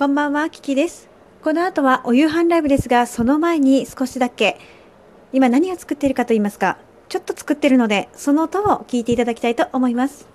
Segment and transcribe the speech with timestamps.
[0.00, 1.10] こんばんは、キキです。
[1.42, 4.58] この後はお夕飯ライブですが、その前に少しだけ、
[5.30, 6.78] 今何を作っているかと言いますか、
[7.10, 10.26] ちょっと作ってるので、その音を聞いていただきたいと思います。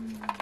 [0.00, 0.39] Mm.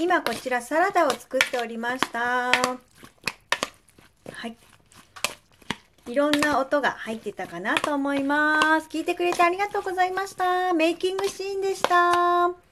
[0.00, 2.50] 今こちらサラダを作っておりました。
[2.50, 2.52] は
[4.46, 4.56] い。
[6.06, 8.88] いろんな音が入ってたかなと思います。
[8.88, 10.72] 聞いてくれてありがとうございました。
[10.72, 12.69] メイキングシーンでした。